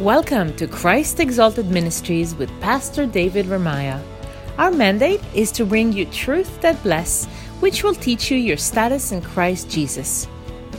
[0.00, 4.02] Welcome to Christ Exalted Ministries with Pastor David Ramiah.
[4.56, 7.26] Our mandate is to bring you truth that bless,
[7.60, 10.26] which will teach you your status in Christ Jesus.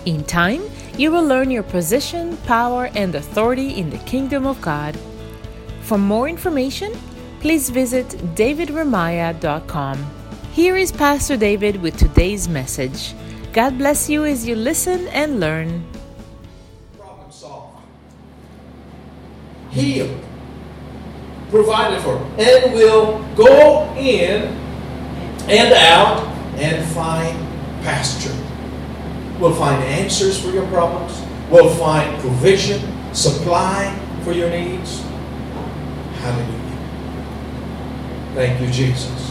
[0.07, 0.63] In time,
[0.97, 4.97] you will learn your position, power, and authority in the kingdom of God.
[5.81, 6.91] For more information,
[7.41, 10.03] please visit davidramiah.com.
[10.51, 13.13] Here is Pastor David with today's message.
[13.53, 15.90] God bless you as you listen and learn.
[19.71, 20.19] Healed,
[21.49, 24.43] provided for, and will go in
[25.49, 27.37] and out and find
[27.83, 28.35] pasture.
[29.39, 31.19] We'll find answers for your problems.
[31.49, 32.81] We'll find provision,
[33.13, 35.01] supply for your needs.
[36.19, 36.61] Hallelujah.
[38.35, 39.30] Thank you, Jesus.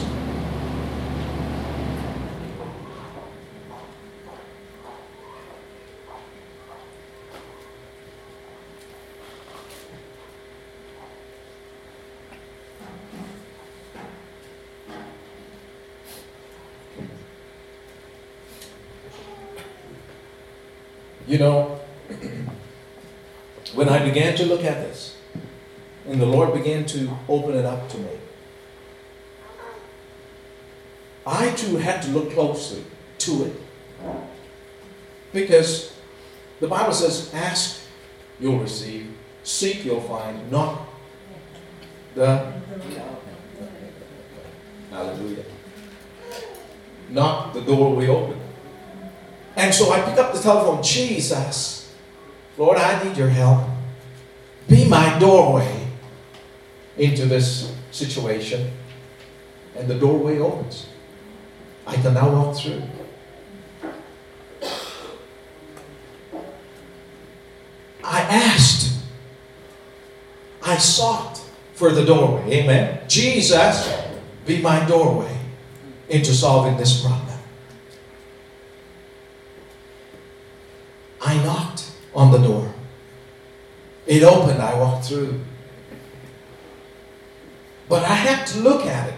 [21.31, 21.79] You know,
[23.75, 25.17] when I began to look at this,
[26.05, 28.11] and the Lord began to open it up to me,
[31.25, 32.83] I too had to look closely
[33.19, 33.53] to it.
[35.33, 35.95] Because
[36.59, 37.83] the Bible says, ask,
[38.41, 39.15] you'll receive,
[39.45, 40.89] seek, you'll find, knock,
[42.17, 42.53] the
[44.91, 45.45] Hallelujah.
[47.09, 48.40] Knock, the door will open.
[49.57, 51.95] And so I pick up the telephone, Jesus,
[52.57, 53.69] Lord, I need your help.
[54.69, 55.89] Be my doorway
[56.97, 58.71] into this situation.
[59.77, 60.87] And the doorway opens.
[61.87, 62.83] I can now walk through.
[68.05, 68.99] I asked.
[70.63, 71.41] I sought
[71.75, 72.61] for the doorway.
[72.61, 73.01] Amen.
[73.09, 73.93] Jesus,
[74.47, 75.37] be my doorway
[76.09, 77.39] into solving this problem.
[81.21, 81.91] I knocked
[82.21, 82.71] on the door.
[84.07, 85.41] It opened, I walked through.
[87.89, 89.15] But I had to look at it.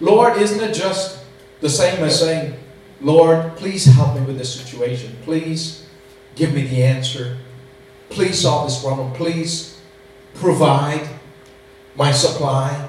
[0.00, 1.24] Lord, isn't it just
[1.60, 2.54] the same as saying,
[3.00, 5.16] Lord, please help me with this situation.
[5.22, 5.86] Please
[6.34, 7.38] give me the answer.
[8.08, 9.12] Please solve this problem.
[9.12, 9.80] Please
[10.34, 11.08] provide
[11.94, 12.88] my supply.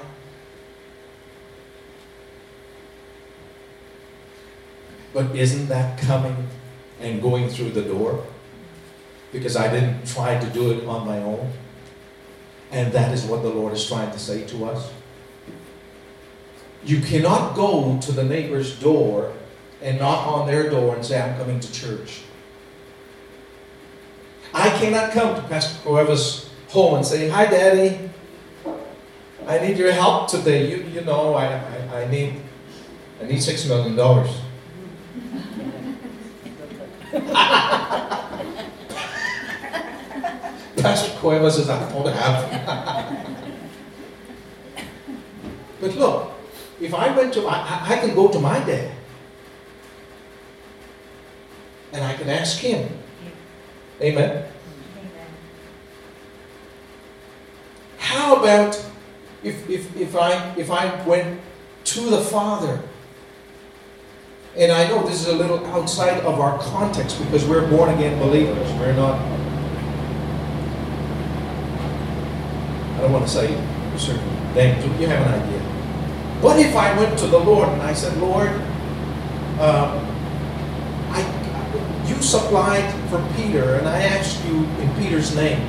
[5.14, 6.48] But isn't that coming
[7.00, 8.26] and going through the door?
[9.32, 11.52] Because I didn't try to do it on my own.
[12.70, 14.90] And that is what the Lord is trying to say to us.
[16.84, 19.32] You cannot go to the neighbor's door
[19.82, 22.22] and knock on their door and say, I'm coming to church.
[24.54, 28.10] I cannot come to Pastor Cueva's home and say, Hi, Daddy.
[29.46, 30.70] I need your help today.
[30.70, 32.40] You, you know, I, I, I need
[33.20, 34.30] I need six million dollars.
[40.80, 43.46] Pastor Cueva says, I don't have.
[45.80, 46.32] but look,
[46.80, 48.92] if I went to, I, I can go to my dad
[51.92, 52.88] and I can ask him.
[54.00, 54.44] Amen.
[57.98, 58.82] How about
[59.42, 61.40] if, if, if, I, if I went
[61.84, 62.80] to the Father?
[64.56, 68.18] And I know this is a little outside of our context because we're born again
[68.18, 68.72] believers.
[68.72, 69.37] We're not
[73.08, 73.48] don't want to say
[73.96, 74.22] certain
[74.54, 75.60] but you have an idea.
[76.40, 78.48] What if I went to the Lord and I said, Lord,
[79.58, 80.04] uh,
[81.10, 85.60] I, you supplied for Peter, and I asked you in Peter's name,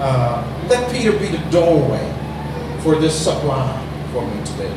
[0.00, 2.04] uh, let Peter be the doorway
[2.80, 3.78] for this supply
[4.12, 4.74] for me today.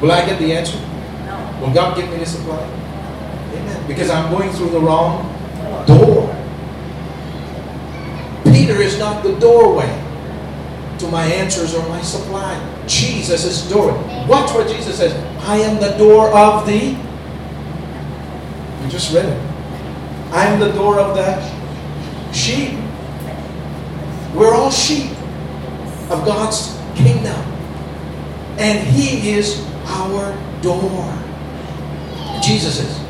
[0.00, 0.78] Will I get the answer?
[1.26, 1.58] No.
[1.60, 2.62] Will God give me the supply?
[2.62, 3.86] Amen.
[3.86, 5.28] Because I'm going through the wrong
[5.86, 6.34] door.
[8.44, 10.01] Peter is not the doorway
[11.02, 12.54] to my answers or my supply.
[12.86, 13.92] Jesus is door.
[14.28, 15.12] Watch what Jesus says.
[15.44, 16.96] I am the door of the.
[18.82, 19.40] We just read it.
[20.32, 21.42] I am the door of the
[22.32, 22.78] sheep.
[24.34, 25.10] We're all sheep
[26.08, 27.40] of God's kingdom.
[28.58, 30.32] And He is our
[30.62, 31.18] door.
[32.42, 33.02] Jesus is.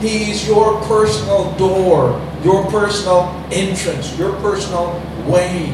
[0.00, 4.92] He is your personal door, your personal entrance, your personal
[5.26, 5.72] way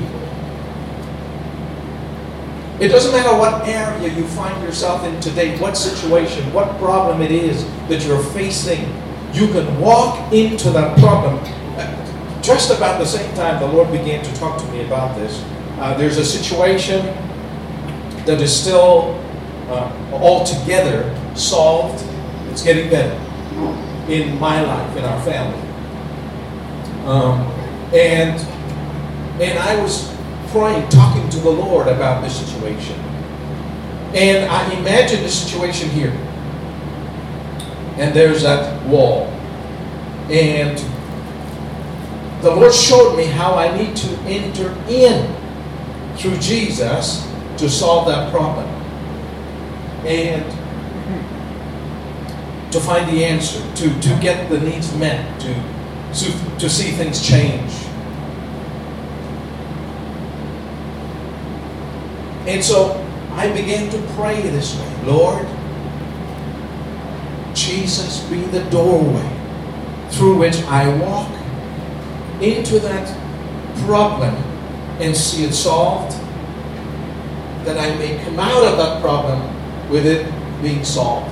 [2.80, 7.30] it doesn't matter what area you find yourself in today, what situation, what problem it
[7.30, 8.80] is that you're facing.
[9.32, 11.38] You can walk into that problem.
[12.42, 15.42] just about the same time the Lord began to talk to me about this,
[15.78, 17.04] uh, there's a situation
[18.26, 19.20] that is still
[19.68, 22.04] uh, altogether solved.
[22.50, 23.14] It's getting better
[24.08, 25.60] in my life, in our family.
[27.06, 27.40] Um,
[27.92, 28.40] and
[29.40, 30.13] and I was
[30.54, 32.96] praying, talking to the Lord about this situation.
[34.14, 36.12] And I imagine the situation here.
[37.96, 39.26] And there's that wall.
[40.30, 40.78] And
[42.40, 45.34] the Lord showed me how I need to enter in
[46.16, 48.68] through Jesus to solve that problem.
[50.06, 50.44] And
[52.70, 55.52] to find the answer, to, to get the needs met, to,
[56.14, 57.72] to, to see things change.
[62.46, 63.00] And so
[63.32, 65.46] I began to pray this way Lord,
[67.54, 69.30] Jesus be the doorway
[70.10, 71.30] through which I walk
[72.40, 73.06] into that
[73.86, 74.34] problem
[75.00, 76.12] and see it solved,
[77.64, 79.40] that I may come out of that problem
[79.90, 80.26] with it
[80.62, 81.30] being solved.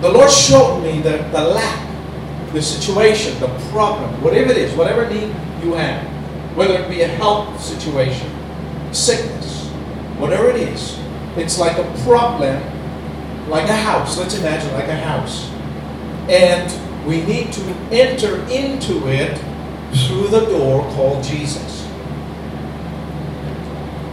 [0.00, 5.08] The Lord showed me that the lack, the situation, the problem, whatever it is, whatever
[5.08, 6.17] need you have,
[6.58, 8.28] whether it be a health situation,
[8.92, 9.68] sickness,
[10.18, 10.98] whatever it is,
[11.36, 12.60] it's like a problem,
[13.48, 14.18] like a house.
[14.18, 15.48] Let's imagine like a house.
[16.28, 17.62] And we need to
[17.92, 19.38] enter into it
[19.94, 21.88] through the door called Jesus.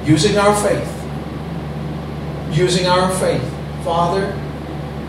[0.06, 0.92] Using our faith.
[2.52, 3.44] Using our faith.
[3.84, 4.40] Father,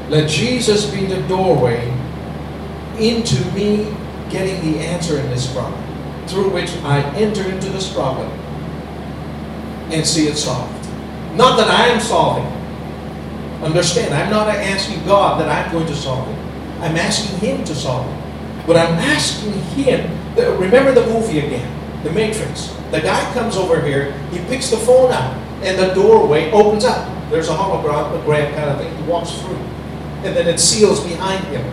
[0.08, 1.92] let Jesus be the doorway
[2.98, 3.94] into me
[4.30, 5.82] getting the answer in this problem,
[6.28, 8.30] through which I enter into this problem
[9.90, 10.72] and see it solved.
[11.34, 12.46] Not that I am solving.
[13.62, 16.38] Understand, I'm not asking God that I'm going to solve it.
[16.80, 18.66] I'm asking Him to solve it.
[18.66, 20.10] But I'm asking Him.
[20.58, 22.74] Remember the movie again, The Matrix.
[22.90, 27.10] The guy comes over here, he picks the phone up, and the doorway opens up.
[27.30, 28.96] There's a hologram a kind of thing.
[28.96, 29.58] He walks through
[30.26, 31.64] and then it seals behind him.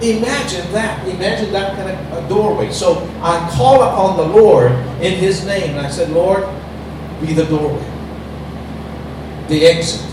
[0.00, 1.06] Imagine that.
[1.08, 2.70] Imagine that kind of doorway.
[2.70, 4.72] So I call upon the Lord
[5.02, 6.46] in His name, and I said, Lord,
[7.20, 7.84] be the doorway,
[9.48, 10.06] the exit,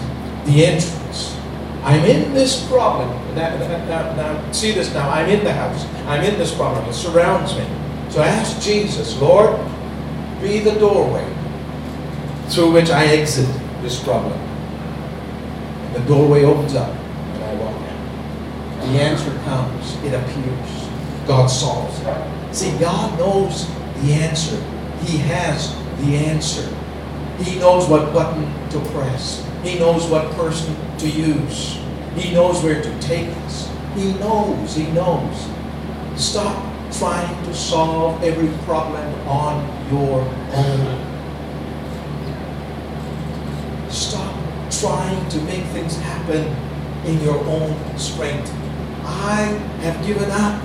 [0.45, 1.37] the entrance.
[1.83, 3.09] I'm in this problem.
[3.35, 5.07] Now, now, now, see this now.
[5.07, 5.85] I'm in the house.
[6.07, 6.83] I'm in this problem.
[6.89, 7.67] It surrounds me.
[8.09, 9.59] So I ask Jesus, Lord,
[10.41, 11.25] be the doorway
[12.47, 13.47] through which I exit
[13.81, 14.39] this problem.
[15.93, 18.74] The doorway opens up, and I walk in.
[18.85, 19.95] The answer comes.
[20.03, 20.89] It appears.
[21.27, 22.55] God solves it.
[22.55, 23.67] See, God knows
[24.01, 24.61] the answer.
[25.05, 26.69] He has the answer.
[27.39, 29.43] He knows what button to press.
[29.63, 31.79] He knows what person to use.
[32.15, 33.69] He knows where to take us.
[33.95, 34.75] He knows.
[34.75, 35.49] He knows.
[36.15, 40.21] Stop trying to solve every problem on your
[40.53, 41.01] own.
[43.89, 44.33] Stop
[44.69, 46.55] trying to make things happen
[47.05, 48.53] in your own strength.
[49.05, 49.43] I
[49.81, 50.61] have given up.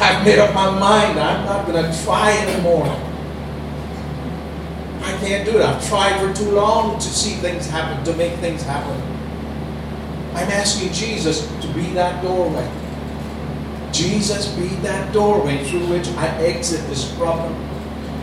[0.00, 1.18] I've made up my mind.
[1.18, 2.86] I'm not going to try anymore.
[5.02, 5.64] I can't do it.
[5.64, 9.00] I've tried for too long to see things happen, to make things happen.
[10.34, 12.70] I'm asking Jesus to be that doorway.
[13.92, 17.54] Jesus, be that doorway through which I exit this problem,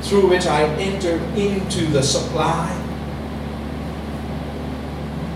[0.01, 2.77] through which I enter into the supply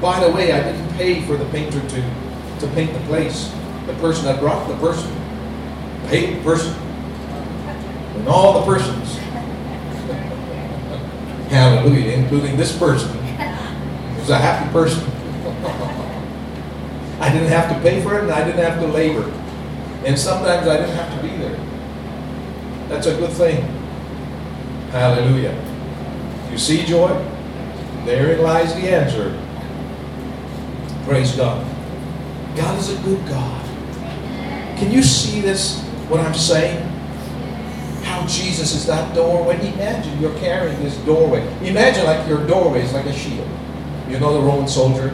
[0.05, 2.24] by the way, I didn't pay for the painter to,
[2.67, 3.53] to paint the place.
[3.87, 5.11] The person that brought the person
[6.07, 6.73] paid the person.
[8.15, 9.17] And all the persons.
[11.49, 13.09] Hallelujah, including this person.
[14.19, 15.03] was a happy person.
[17.19, 19.31] I didn't have to pay for it and I didn't have to labor.
[20.05, 21.59] And sometimes I didn't have to be there.
[22.89, 23.63] That's a good thing.
[24.91, 25.55] Hallelujah.
[26.51, 27.09] You see joy?
[28.05, 29.41] Therein lies the answer.
[31.05, 31.74] Praise God.
[32.55, 33.65] God is a good God.
[34.77, 36.81] Can you see this, what I'm saying?
[38.03, 39.55] How Jesus is that doorway.
[39.73, 41.41] Imagine you're carrying this doorway.
[41.63, 43.47] Imagine like your doorway is like a shield.
[44.09, 45.07] You know the Roman soldier?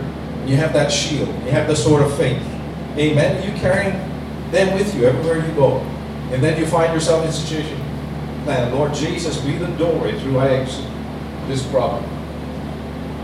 [0.45, 1.29] You have that shield.
[1.45, 2.41] You have the sword of faith.
[2.97, 3.47] Amen.
[3.47, 3.93] You carrying
[4.51, 5.77] them with you everywhere you go.
[6.31, 7.77] And then you find yourself in a situation.
[8.43, 10.85] Plan, Lord Jesus, be the doorway through I exit
[11.47, 12.03] this problem.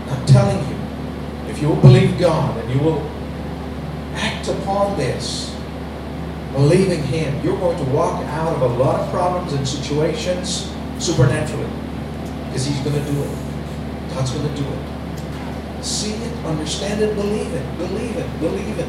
[0.08, 0.76] I'm telling you,
[1.50, 3.17] if you will believe God and you will
[4.48, 5.54] upon this,
[6.52, 11.70] believing Him, you're going to walk out of a lot of problems and situations supernaturally.
[12.46, 13.38] Because He's going to do it.
[14.14, 15.84] God's going to do it.
[15.84, 18.88] See it, understand it, believe it, believe it, believe it.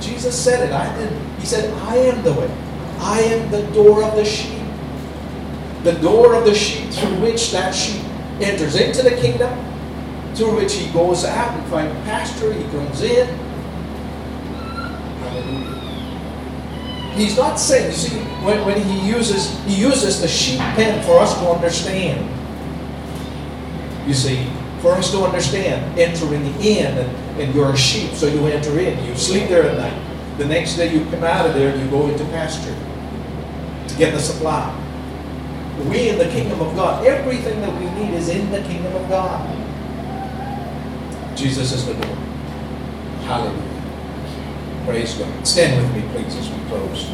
[0.00, 0.72] Jesus said it.
[0.72, 1.38] I didn't.
[1.38, 2.50] He said, I am the way.
[2.98, 4.62] I am the door of the sheep.
[5.82, 8.02] The door of the sheep through which that sheep
[8.40, 9.50] enters into the kingdom,
[10.34, 13.28] through which he goes out and finds pasture, he comes in.
[15.42, 15.80] Hallelujah.
[17.14, 21.18] He's not saying, you see, when, when he uses he uses the sheep pen for
[21.18, 22.26] us to understand.
[24.06, 24.46] You see,
[24.80, 29.04] for us to understand, entering in and, and you're a sheep, so you enter in.
[29.04, 30.38] You sleep there at night.
[30.38, 32.74] The next day you come out of there and you go into pasture
[33.88, 34.76] to get the supply.
[35.88, 39.08] We in the kingdom of God, everything that we need is in the kingdom of
[39.08, 39.46] God.
[41.36, 42.16] Jesus is the door.
[43.24, 43.69] Hallelujah.
[44.86, 45.46] Praise God.
[45.46, 47.10] Stand with me, please, as we close.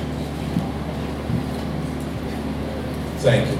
[3.18, 3.56] Thank you.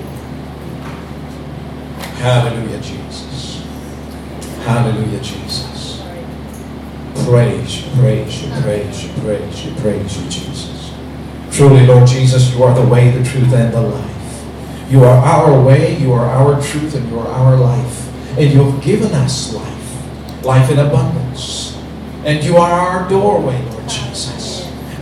[2.23, 3.67] Hallelujah, Jesus.
[4.65, 6.03] Hallelujah, Jesus.
[7.25, 10.93] Praise you, praise you, praise you, praise you, praise you, Jesus.
[11.51, 14.47] Truly, Lord Jesus, you are the way, the truth, and the life.
[14.91, 18.39] You are our way, you are our truth, and you are our life.
[18.39, 21.77] And you have given us life, life in abundance.
[22.25, 23.61] And you are our doorway.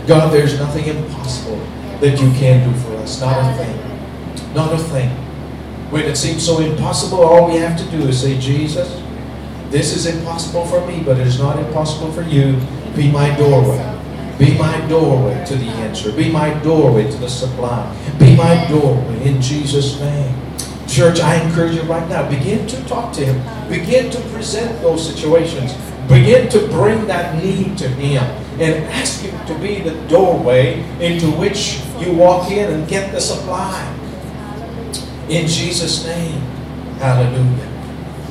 [0.07, 1.57] God, there's nothing impossible
[1.99, 3.19] that you can do for us.
[3.19, 4.53] Not a thing.
[4.53, 5.09] Not a thing.
[5.89, 9.01] When it seems so impossible, all we have to do is say, Jesus,
[9.71, 12.59] this is impossible for me, but it is not impossible for you.
[12.95, 13.93] Be my doorway.
[14.37, 16.11] Be my doorway to the answer.
[16.11, 17.91] Be my doorway to the supply.
[18.19, 20.35] Be my doorway in Jesus' name.
[20.87, 23.69] Church, I encourage you right now, begin to talk to Him.
[23.69, 25.73] Begin to present those situations.
[26.07, 31.27] Begin to bring that need to Him and ask Him to be the doorway into
[31.31, 33.91] which you walk in and get the supply.
[35.29, 36.39] In Jesus' name.
[36.99, 37.71] Hallelujah.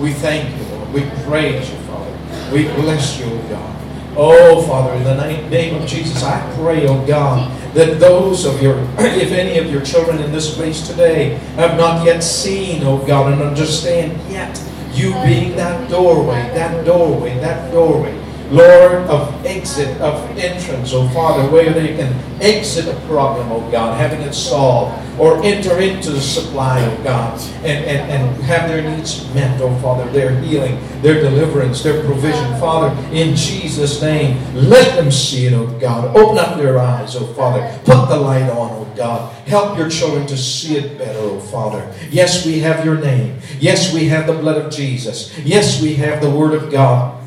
[0.01, 0.93] We thank you, Lord.
[0.93, 2.53] We praise you, Father.
[2.53, 3.75] We bless you, God.
[4.17, 5.15] Oh, Father, in the
[5.49, 9.83] name of Jesus, I pray, oh God, that those of your, if any of your
[9.83, 14.57] children in this place today have not yet seen, oh God, and understand yet
[14.93, 18.17] you being that doorway, that doorway, that doorway,
[18.55, 23.99] Lord, of exit, of entrance, oh Father, where they can exit a problem, oh God,
[23.99, 28.89] having it solved, or enter into the supply, oh God, and, and, and have their
[28.89, 32.45] needs met, oh Father, their healing, their deliverance, their provision.
[32.61, 36.17] Father, in Jesus' name, let them see it, oh God.
[36.17, 37.61] Open up their eyes, oh Father.
[37.85, 39.33] Put the light on, oh God.
[39.49, 41.93] Help your children to see it better, oh Father.
[42.09, 43.41] Yes, we have your name.
[43.59, 45.37] Yes, we have the blood of Jesus.
[45.41, 47.24] Yes, we have the Word of God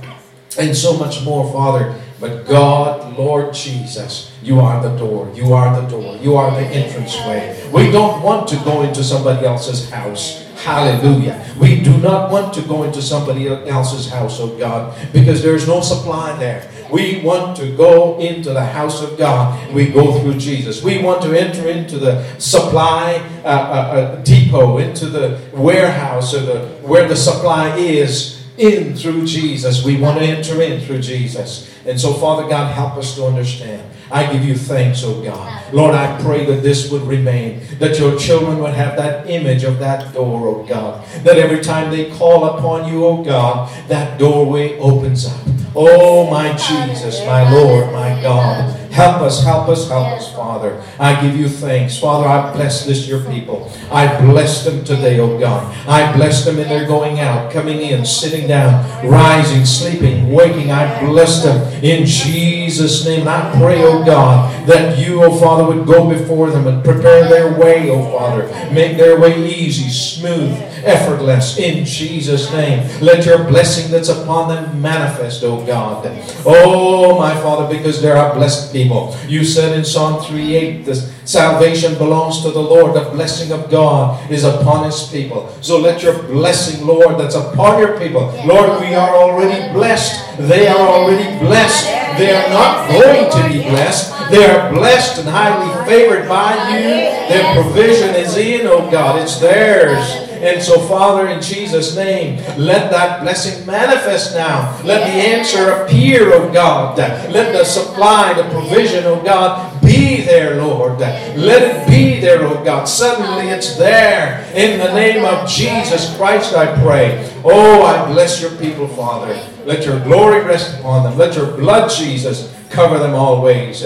[0.57, 1.95] and so much more, Father.
[2.19, 5.31] But God, Lord Jesus, you are the door.
[5.35, 6.17] You are the door.
[6.17, 7.69] You are the entranceway.
[7.71, 10.43] We don't want to go into somebody else's house.
[10.63, 11.45] Hallelujah.
[11.59, 15.67] We do not want to go into somebody else's house, oh God, because there is
[15.67, 16.67] no supply there.
[16.91, 19.71] We want to go into the house of God.
[19.73, 20.81] We go through Jesus.
[20.81, 26.41] We want to enter into the supply uh, uh, uh, depot, into the warehouse, or
[26.41, 29.83] the where the supply is in through Jesus.
[29.83, 31.73] We want to enter in through Jesus.
[31.85, 33.89] And so, Father God, help us to understand.
[34.09, 35.73] I give you thanks, oh God.
[35.73, 39.79] Lord, I pray that this would remain, that your children would have that image of
[39.79, 41.05] that door, oh God.
[41.23, 45.39] That every time they call upon you, oh God, that doorway opens up.
[45.75, 48.86] Oh, my Jesus, my Lord, my God.
[48.97, 50.83] Help us, help us, help us, Father.
[50.99, 51.99] I give you thanks.
[51.99, 53.71] Father, I bless this, your people.
[53.91, 55.71] I bless them today, oh God.
[55.87, 60.71] I bless them in their going out, coming in, sitting down, rising, sleeping, waking.
[60.71, 63.27] I bless them in Jesus' name.
[63.27, 67.55] I pray, oh God, that you, oh Father, would go before them and prepare their
[67.55, 68.47] way, oh Father.
[68.73, 72.79] Make their way easy, smooth, effortless in Jesus' name.
[72.99, 76.03] Let your blessing that's upon them manifest, oh God.
[76.47, 79.15] Oh, my Father, because there are blessed people.
[79.27, 82.95] You said in Psalm 3:8, the salvation belongs to the Lord.
[82.95, 85.49] The blessing of God is upon his people.
[85.61, 88.31] So let your blessing, Lord, that's upon your people.
[88.45, 90.37] Lord, we are already blessed.
[90.39, 91.85] They are already blessed.
[92.17, 94.31] They are not going to be blessed.
[94.31, 96.83] They are blessed and highly favored by you.
[97.29, 99.21] Their provision is in, oh God.
[99.21, 100.26] It's theirs.
[100.43, 104.79] And so, Father, in Jesus' name, let that blessing manifest now.
[104.83, 106.97] Let the answer appear, oh God.
[106.97, 110.99] Let the supply, the provision, oh God, be there, Lord.
[110.99, 112.85] Let it be there, oh God.
[112.85, 114.45] Suddenly it's there.
[114.53, 117.33] In the name of Jesus Christ, I pray.
[117.43, 119.33] Oh, I bless your people, Father.
[119.65, 121.17] Let your glory rest upon them.
[121.17, 123.85] Let your blood, Jesus, cover them always.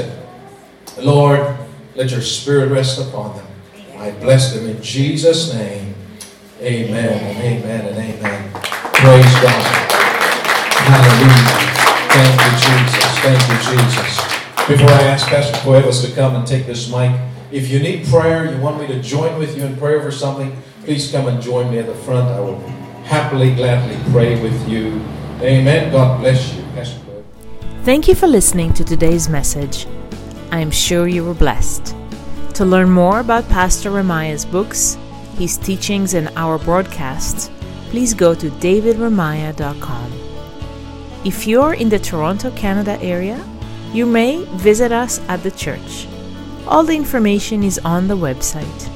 [1.00, 1.58] Lord,
[1.96, 3.46] let your spirit rest upon them.
[3.98, 5.91] I bless them in Jesus' name.
[6.62, 8.52] Amen and amen and amen.
[8.54, 9.64] Praise God.
[10.86, 11.72] Hallelujah.
[12.14, 13.20] Thank you, Jesus.
[13.20, 14.68] Thank you, Jesus.
[14.68, 17.20] Before I ask Pastor Cuevas to come and take this mic,
[17.52, 20.56] if you need prayer, you want me to join with you in prayer for something,
[20.84, 22.28] please come and join me at the front.
[22.28, 22.60] I will
[23.06, 25.04] happily, gladly pray with you.
[25.42, 25.92] Amen.
[25.92, 27.26] God bless you, Pastor Cuevas.
[27.86, 29.88] Thank you for listening to today's message.
[30.52, 31.96] I am sure you were blessed.
[32.54, 34.96] To learn more about Pastor Ramiah's books,
[35.38, 37.50] his teachings, and our broadcasts,
[37.90, 40.12] please go to davidramiah.com.
[41.24, 43.44] If you're in the Toronto, Canada area,
[43.94, 46.08] you may visit us at the church.
[46.68, 48.90] All the information is on the website.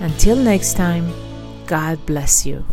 [0.00, 1.12] Until next time,
[1.66, 2.64] God bless you.